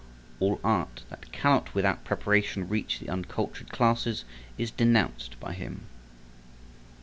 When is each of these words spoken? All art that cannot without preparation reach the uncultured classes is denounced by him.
All 0.39 0.59
art 0.63 1.03
that 1.11 1.31
cannot 1.31 1.75
without 1.75 2.03
preparation 2.03 2.67
reach 2.67 2.97
the 2.97 3.07
uncultured 3.07 3.69
classes 3.69 4.25
is 4.57 4.71
denounced 4.71 5.39
by 5.39 5.53
him. 5.53 5.85